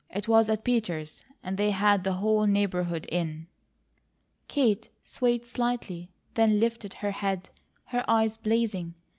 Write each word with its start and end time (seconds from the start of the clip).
"It 0.09 0.27
was 0.27 0.49
at 0.49 0.63
Peters', 0.63 1.23
and 1.43 1.57
they 1.57 1.69
had 1.69 2.03
the 2.03 2.13
whole 2.13 2.47
neighbourhood 2.47 3.05
in." 3.11 3.45
Kate 4.47 4.89
swayed 5.03 5.45
slightly, 5.45 6.09
then 6.33 6.59
lifted 6.59 6.95
her 7.05 7.11
head, 7.11 7.51
her 7.85 8.03
eyes 8.09 8.35
blazing. 8.35 8.95